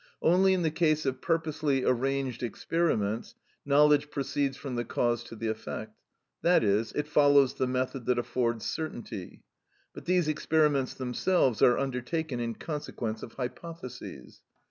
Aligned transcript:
Only 0.23 0.55
in 0.55 0.63
the 0.63 0.71
case 0.71 1.05
of 1.05 1.21
purposely 1.21 1.83
arranged 1.85 2.41
experiments, 2.41 3.35
knowledge 3.67 4.09
proceeds 4.09 4.57
from 4.57 4.73
the 4.73 4.83
cause 4.83 5.23
to 5.25 5.35
the 5.35 5.47
effect, 5.47 5.95
that 6.41 6.63
is, 6.63 6.91
it 6.93 7.07
follows 7.07 7.53
the 7.53 7.67
method 7.67 8.07
that 8.07 8.17
affords 8.17 8.65
certainty; 8.65 9.43
but 9.93 10.05
these 10.05 10.27
experiments 10.27 10.95
themselves 10.95 11.61
are 11.61 11.77
undertaken 11.77 12.39
in 12.39 12.55
consequence 12.55 13.21
of 13.21 13.33
hypotheses. 13.33 14.41